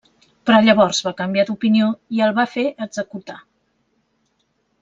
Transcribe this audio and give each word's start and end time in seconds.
Però 0.49 0.61
llavors 0.67 1.01
va 1.07 1.13
canviar 1.19 1.43
d'opinió 1.51 1.91
i 2.17 2.25
el 2.29 2.35
va 2.41 2.47
fer 2.57 2.65
executar. 2.89 3.39